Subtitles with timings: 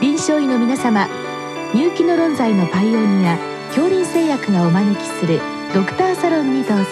[0.00, 1.08] 臨床医の皆様
[1.74, 3.36] 入気の論剤のパイオニア
[3.68, 5.40] 恐林製薬がお招きする
[5.74, 6.84] ドクターサロンにどうぞ。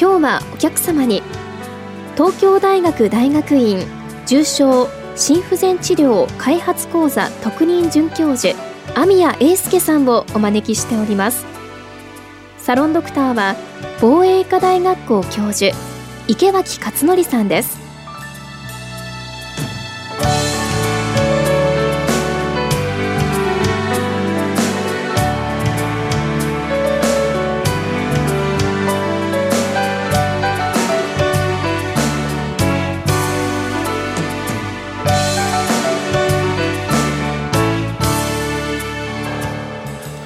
[0.00, 1.22] 今日はお客様に
[2.14, 3.86] 東京大学大学院
[4.24, 8.58] 重症心不全治療開発講座特任准教授
[8.98, 11.44] 網谷英介さんをお招きしております。
[12.56, 13.54] サロンドクターは
[14.00, 15.76] 防衛医科大学校教授
[16.26, 17.87] 池脇勝則さんです。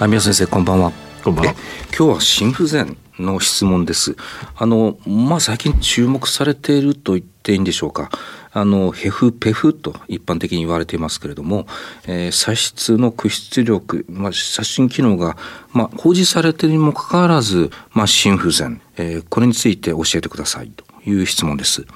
[0.08, 0.92] 宮先生こんばんは。
[1.22, 1.54] こんばんは。
[1.96, 4.16] 今日は心不全の質問です。
[4.56, 8.10] あのまあ最近注目されていると言っていいんでしょうか。
[8.52, 11.66] あのヘフペフと一般的に言われていますけれども、
[12.06, 15.36] えー、左室の屈出力、まあ、写真機能が、
[15.72, 21.86] まあ、表示されているにもかかわらず、まあ、心不全、えー、これについて教えてくださいという質問です。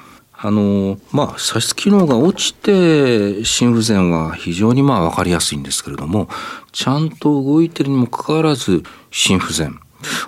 [0.47, 6.29] あのまあ左室機能が落ちて心不全は非常にまあ分かりやすいんですけれども
[6.71, 9.81] ちゃんと動いてるにもかかわらず心不全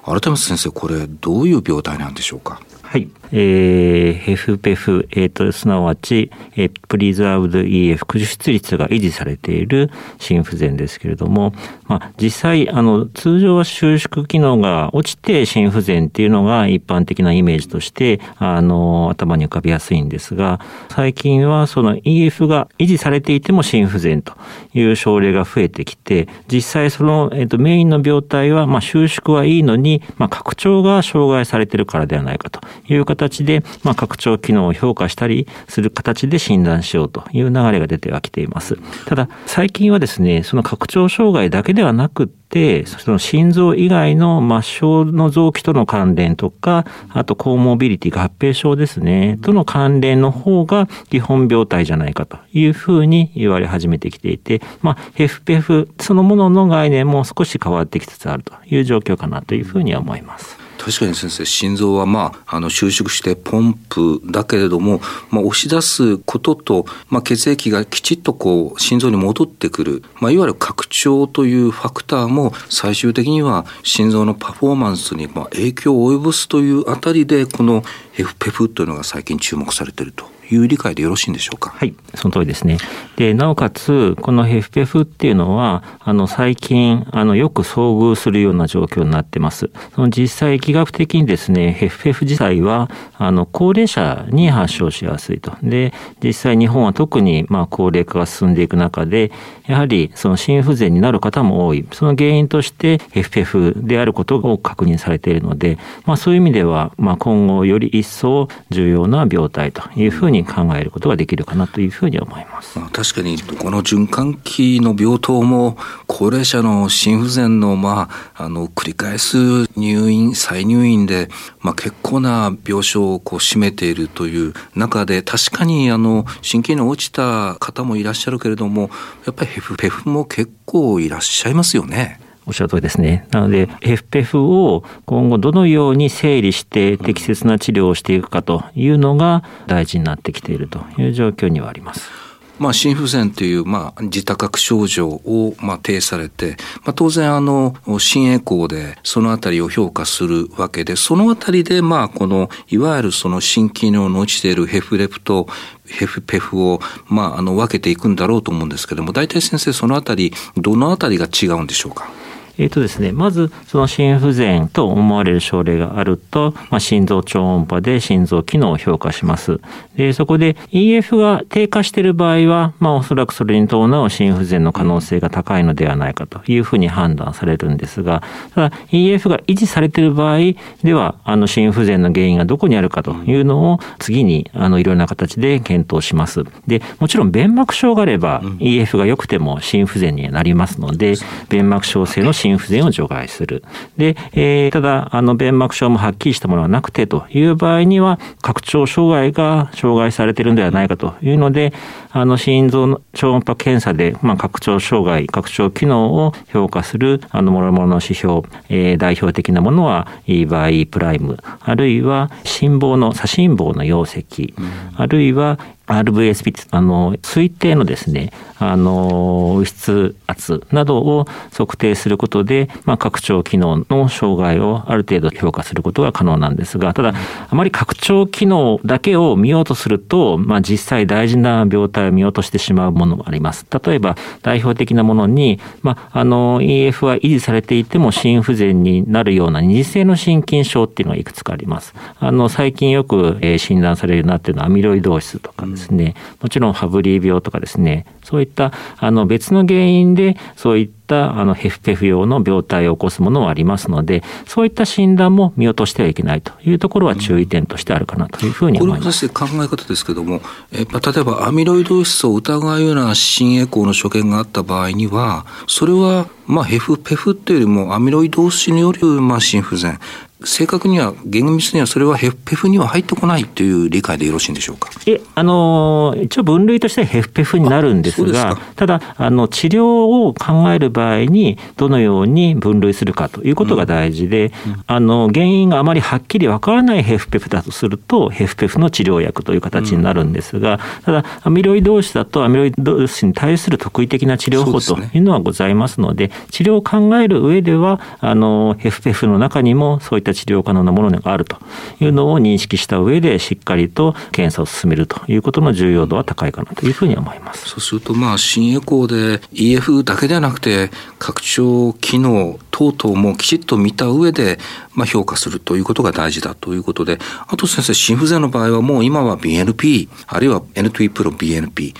[0.04, 2.60] 改めて先生これどういう病態なんでしょうか？
[2.82, 3.08] はい。
[3.32, 11.52] えー、ヘフペフ、えー、と、すなわち、えー、プリザーブド EF 駆出率が維持されている心不全ですけれども、
[11.86, 24.34] まあ、実際、あの、通常は収縮機能が落ちて心不全っていうのが一般的なイメージとして、あの、頭に浮かびやすいんですが、最近はその EF が維持されていても心不全と
[24.72, 38.78] いう症例が増えてきて、実際その、えー、と、メインの病態は、まあ、収縮はいいのに、まあ、拡張が障害されているからではないかという形形で、まあ、拡張機能を評価したりする形で診断しようという流れが出てはきています。
[39.06, 60.67] ただ、最近はですね、その拡張障害だけではなくって、その心臓以外の末梢の臓器との関連とか、あとコーモビリティ合併症ですね、との関連の方が基本病態じゃないかというふうに言われ始めてきていて、まあ、FPF そのものの概念も少し変わってきつつあるという状況かなというふうには思います。
[60.78, 65.00] 確かに先生心臓はまああの収縮してポンプだけれども、
[65.30, 77.82] まあ、押し出すことと、まあ、血液がきちっとこう心臓に戻ってくる、まあ、いわゆる拡張というファクターも最終的には心臓のパフォーマンスにまあ影響を及ぼすというあたりでこの
[78.14, 80.37] FPEF というのが最近注目されていると。
[80.50, 81.70] いう理解でよろしいんでしょうか？
[81.70, 82.78] はい、その通りですね。
[83.16, 89.70] で、なおかつ、このヘフペフっていうのは、あの、最近、あの、よく遭遇するような状況になってます。
[89.94, 95.52] その実際、疫学的にですね、ヘフペフ自体は、あの、高齢者に発症しやすいと。
[95.62, 95.92] で、
[96.22, 99.32] 実際日本は特に、まあ、高齢化が進んでいく中で、
[99.66, 101.86] やはり、その心不全になる方も多い。
[101.92, 112.78] その原因として、ヘフペフであることを確認されているので、まあ、そういう意味では、まあ、今後より一層重要な病態というふうにに考えることができるかなというふうに思います。
[112.92, 115.76] 確かにこの循環器の病棟も
[116.06, 119.36] 高齢者の心不全のまああの繰り返す
[119.76, 121.28] 入院再入院で
[121.60, 128.90] まあ結構な病床をこう占めているという中で確かにあの心機能落ちた方もいらっしゃるけれども
[129.26, 132.27] やっぱりヘフペフも結構いらっしゃいますよね。
[132.48, 133.26] おっしゃる通りですね。
[133.30, 142.10] なので、FPF を今後どのように整理して適切な治療をしていくかというのが大事になってきているという状況にはあります。
[142.58, 155.46] まあ、心不全という、まあ、自多覚症状を、まあ、呈されて、まあ、当然、あの、心エコーでそのあたりを評価するわけで、そのあたりで、まあ、この、いわゆるその心機能の落ちているヘフレプと、
[155.86, 162.10] ヘフペフを、まあ、あの、分けていくんだろうと思うんですけども、大体先生、そのあたり、どのあたりが違うんでしょうか？
[162.58, 169.60] えっ、ー、とですね、まず、その心不全と思われる症例があると、まあ、心臓超音波で心臓機能を評価します。
[169.96, 178.22] で、そこで EF が低下している場合は、まあ、おそらくそれに伴う心不全の可能性が高いのではないかというふうに判断されるんですが、
[178.54, 180.38] ただ EF が維持されている場合
[180.82, 186.44] では、あの心不全の原因がどこにあるかというのを次に、あの、いろんな形で検討します。
[186.66, 191.14] で、もちろん弁膜症があれば、EF が良くても心不全になりますので、
[191.48, 193.62] 弁膜症性の心心不全を除外する。
[193.96, 201.72] で、えー、ただ、あの、弁膜症もはっきりしたものはなくてという場合には、拡張障害が障害されているのではないかというので、
[202.20, 214.54] あの、心臓の超音波検査で、まあ、拡張障害、拡張機能を評価する、あの、諸々の指標、えー、代表的なものは、E バイプライム、あるいは心房の、左心房の容積、
[214.96, 227.14] あるいは RVSP あの推定のですねあの物質圧などを測定することで、まあ、拡張機能の障害をある程度評価することが可能なんですがただ
[227.48, 233.66] あまり拡張機能だけを見ようとすると、まあ、実際大事な病態を見落としてしまうものもあります。
[233.84, 241.94] 例えば代表的なものに、まあ、あの EF は維持されていても心不全になるような二次性の心筋症っていうのがいくつかあります。
[242.18, 248.06] あの最近よく、え診断されるなっていうのはアミロイドーシスとかですね、もちろんファブリー病とかですね。
[248.22, 259.28] そういったあの別の原因でそういったたあのヘフペフ用の病態を起こすものもありますのでそういった診断も見落としてはいけないというところは注意点としてあるかなというふうに思います。
[259.28, 260.40] これは考え方ですけども、
[260.70, 269.98] えまあ例えばアミロイド質を疑うような心エコーの所見があった場合にはそれはまあヘフペフっていうよりもアミロイド質によるまあ心不全
[270.44, 274.90] 正確には厳密にはそれはヘフペフには入ってこないという理解でよろしいんでしょうか？
[275.06, 284.72] えあの一応分類としてはヘフペフになるんですがただあの治療を考える場合にどのように分類するかということが大事で、うん。
[284.72, 301.56] うん、あの原因があまりはっきりわからないヘフペフだとするとヘフペフの治療薬という形になるんですが、ただアミロイド質だとアミロイド質に対する特異的な治療法というのはございますので、ね、治療を考える上ではあのヘフペフの中にもそういったった治療可能なものがあると
[302.00, 307.68] いうのを認識した上でしっかりと検査を進めるということの重要度は高いかなというふうに思います。
[307.68, 314.58] そうするとまあ新エコーで EF だけではなくて拡張機能等々もきちっと見た上で
[314.94, 321.94] まあ評価するということが大事だということであと先生心不全の場合はもう今は BNP あるいは N2E プロ BNP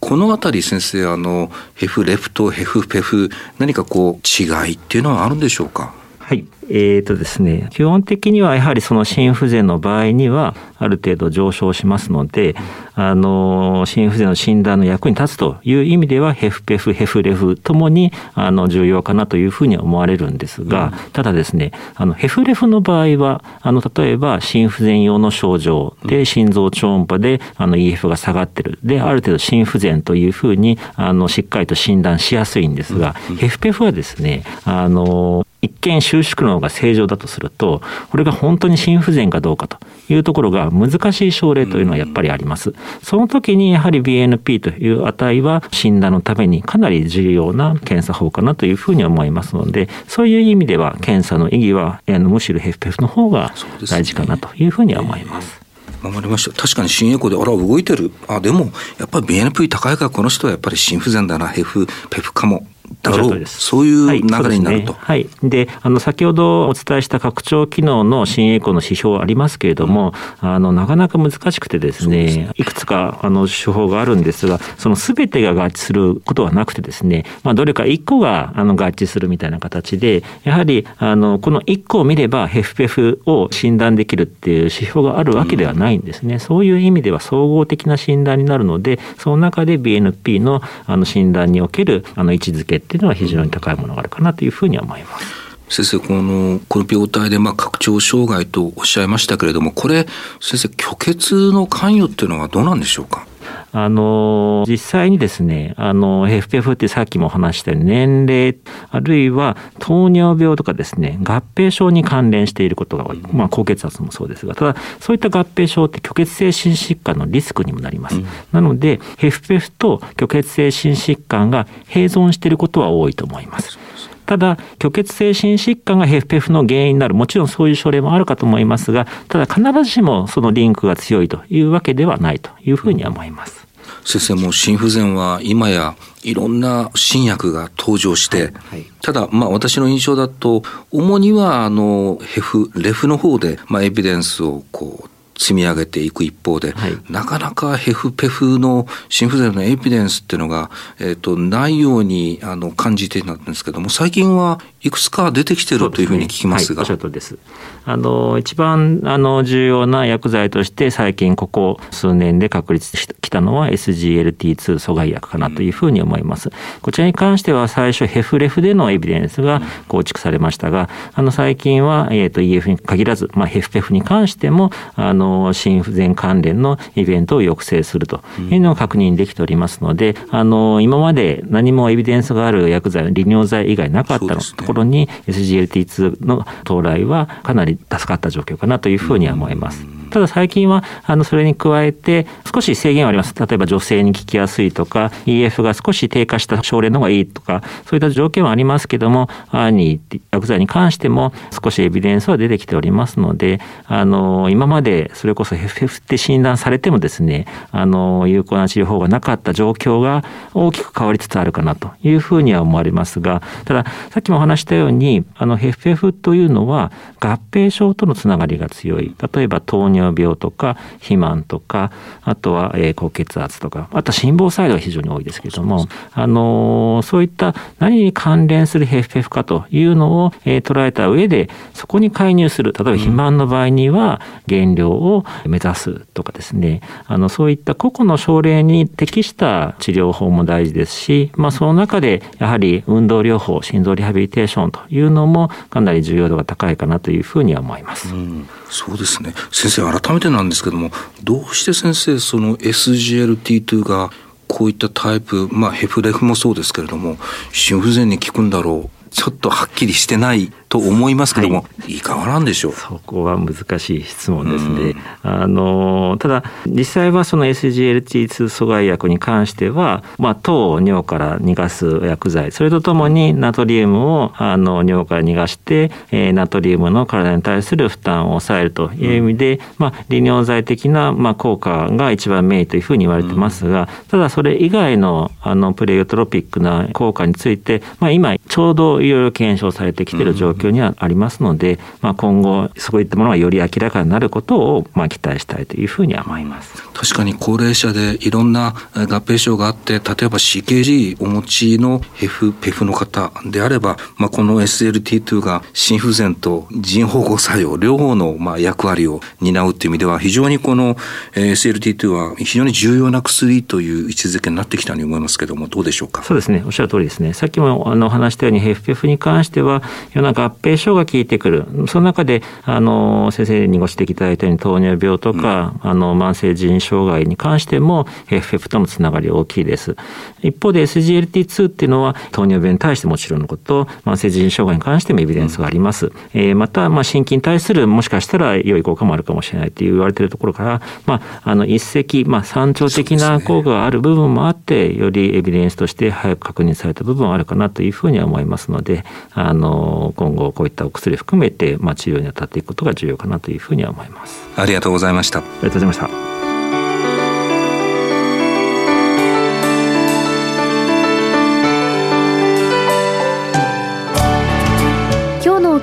[0.00, 5.94] このあたり先生あのヘフレフとヘフペフ何かこう違いっていうのはあるんでしょうか？
[6.18, 6.44] はい。
[6.68, 12.54] えーとですね、基本的にはやはりその心不全の場合にはある程度上昇しますので、
[12.94, 28.78] あの心不全の診断の役に立つという意味ではヘフペフヘフレフともにあの重要かなというふうに思われるんですが、ただですねあのヘフレフの場合はあの例えば心不全用の症状で心臓超音波であの EF が下がってる。
[28.82, 39.78] である程度心不全というふうにあのしっかりと診断しやすいんですが、ヘフペフはですねあの一見収縮の方が正常だとすると、これが本当に心不全かどうかと
[40.08, 42.74] いうところが難しい症例というのはやっぱりあります。
[43.02, 53.52] その時にやはり BNP という値は診断のためにかなり重要な検査法かなというふうに思いますので、そういう意味では検査の意義はむしろ FPF の方が
[53.88, 55.62] 大事かなというふうには思います。
[56.02, 56.56] わかりました。
[56.60, 58.10] 確かに心エコで、あら、動いてる。
[58.26, 62.66] あ、でも、やっぱり BNP 高いから、この人はやっぱり心不全だな、ヘフ、ペフかも。
[63.02, 63.46] だろう。
[63.46, 64.92] そういう流れになると。
[64.92, 70.12] はい、で、ね、あの先ほどお伝えした拡張機能の新栄光の指標ありますけれども、
[70.42, 72.50] うん、あのなかなか難しくてですね、すね。
[72.56, 86.34] いくつかあの手法があるんですが、そのすべてが合致することはなくてですね、まあどれか一個があの合致するみたいな形で、やはりあのこの一個を見ればヘフペフを診断できるっていう指標があるわけではないんですね。
[86.34, 95.26] うん、そういう意味では総合的な診断になるので、その中で BNP のあの診断におけるあの位置づけっていうのは非常に高いものがあるかなというふうに思います。
[95.68, 100.06] 先生、この、この病態で、まあ、拡張障害とおっしゃいましたけれども、これ、
[100.40, 103.26] 先生、虚血の関与っていうのはどうなんでしょうか？
[103.72, 108.56] あの、実際にですね、あの、FPF ってさっきも話したように年齢、
[108.90, 113.18] あるいは糖尿病とかですね、合併症に関連していることが多い。
[113.32, 118.16] まあ、高血圧もそうですが、ただ、そういった合併症って虚血性心疾患のリスクにもなります。
[118.16, 123.78] うん、なので、FPF と虚血性心疾患が併存していることは多いと思います。
[124.26, 133.61] ただ、虚血性心疾患が FPF の原因になる、もちろんそういう症例もあるかと思いますが、ただ必ずしもそのリンクが強いというわけではないというふうに思います。
[134.04, 156.84] 先生も心不全は今やいろんな新薬が登場して、はいはい、ただまあ私の印象だと主にはあのヘフレフの方でまあエビデンスをこう積み上げていく一方で、はい、なかなかヘフペフの心不全のエビデンスっていうのが、えーと、ないようにあの感じていたんですけども最近はいくつか出てきてるというふうに聞きますが。
[156.84, 157.38] すねはい、です
[157.84, 166.50] あの一番あの重要な薬剤として最近ここ数年で確立してきたのは SGLT2 阻害薬かなというふうに思います。
[166.50, 190.01] うん、こちらに関しては最初ヘフレフでのエビデンスが構築されましたが、あの最近は、えーと、EF に限らず、まあ、ヘフペフに関してもあの心不全関連のイベントを抑制するというのを確認できておりますので、あの今まで何もエビデンスがある薬剤利尿剤以外なかったところに SGLT2 の到来はかなり助かった状況かなというふうには思います。
[190.12, 193.34] ただ最近はあのそれに加えて少し制限はあります。
[193.34, 219.14] 例えば女性に効きやすいとか EF が少し低下した症例の方がいいとかそういった条件はありますけどもアーニー薬剤に関しても少しエビデンスは出てきておりますのであの今までそれこそ FF って診断されてもですねあの有効な治療法がなかった状況が大きく変わりつつあるかなというふうには思われますがたださっきもお話したようにあの FF というのは合併症とのつながりが強い。
[219.32, 221.92] 例えば糖尿病とか肥満とか
[222.22, 236.80] あとは、え高血圧とかあとは心房細動が非常に多いですけれどもあのそういった何に関連する FF かというのを、え捉えた上でそこに介入する例えば肥満の場合には減量を目指すとかですね。
[237.06, 248.14] あのそういった個々の症例に適した治療法も大事ですし、まあ、その中でやはり運動療法心臓リハビリテーションというのもかなり重要度が高いかなというふうには思います。
[248.14, 248.48] うん。
[248.70, 249.34] そうですね。
[249.50, 250.90] 先生改めてなんですけども
[251.22, 254.10] どうして先生その SGLT2 が
[254.48, 257.16] こういったタイプまあヘフレフもそうですけれども
[257.52, 262.72] 心不全に効くんだろうちょっとはっきりしてないと思いますけども、はい、いかがなんでしょう？
[262.72, 264.94] そこは難しい質問ですね。
[265.22, 296.82] あのただ実際はその SGLT2 阻害薬に関しては、まあ、糖を尿から逃がす薬剤それとともにナトリウムをあの尿から逃がして、えー、ナトリウムの体に対する負担を抑えるという意味で、うん、まあ、利尿剤的な、まあ、効果が一番メインというふうに言われてますが、うん、ただそれ以外のあのプレイオトロピックな効果について、まあ、今ちょうどいろいろ検証されてきている状況にはありますので、まあ、今後そういったものがより明らかになることをまあ期待したいというふうに思います。
[297.02, 310.94] 確かに高齢者でいろんな合併症があって例えば CKG お持ちの F、PEF の方であれば、まあ、この SLT2 が心不全と腎保護作用両方のまあ役割を担うという意味では非常にこの
[311.34, 316.22] SLT2 は非常に重要な薬という位置づけになってきたように思いますけどもどうでしょうか？
[316.22, 316.62] そうですね。
[316.64, 317.32] おっしゃる通りですね。
[317.32, 319.82] さっきもあの話したように FPF に関しては、
[320.12, 321.66] いろんな合併症が効いてくる。
[321.88, 329.96] その中で、あの、先生にご指摘いただいたように糖尿病とか、うん、あの、慢性腎障害に関しても、FF とのつながり大きいです。
[330.42, 336.06] 一方で SGLT2 っていうのは、糖尿病に対してもちろんのこと、慢性腎障害に関してもエビデンスがあります。
[336.06, 355.98] うん、えー、また、まあ、心筋に対する、もしかしたら良い効果もあるかもしれないって言われているところから、まあ、あの、一石、まあ、山頂的な効果がある部分もあって、よりエビデンスとして早く確認された部分はあるかなというふうには思いますので、あの今後こういったお薬含めて、まあ、治療に当たっていくことが重要かなというふうには思いますありがとうございましたありがとうございまし
[356.46, 356.51] た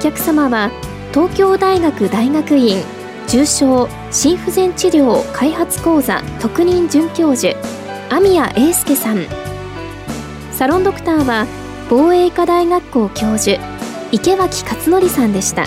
[0.10, 0.72] 客様は
[1.14, 2.84] 東京大学大学院
[3.28, 7.56] 重症心不全治療開発講座特任准教授
[8.10, 9.28] 網谷英介さん。
[10.52, 11.46] サロンドクターは
[11.90, 13.62] 防衛医科大学校教授
[14.12, 15.66] 池脇勝則さんでした。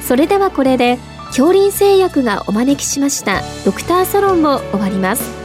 [0.00, 5.37] それではこれで恐林製薬がお招きしましたドクターサロンを終わります。